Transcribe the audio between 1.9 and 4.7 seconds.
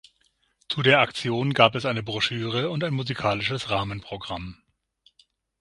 Broschüre und ein musikalisches Rahmenprogramm.